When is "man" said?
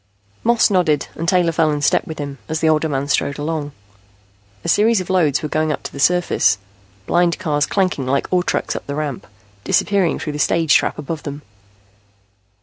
2.89-3.07